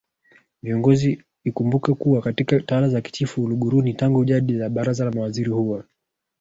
ViongoziIkumbukwe 0.63 1.93
kuwa 1.93 2.21
katika 2.21 2.59
tawala 2.59 2.89
za 2.89 3.01
Kichifu 3.01 3.43
Uluguruni 3.43 3.93
tangu 3.93 4.25
jadi 4.25 4.69
Baraza 4.69 5.05
la 5.05 5.11
Mawaziri 5.11 5.49
huwa 5.49 5.83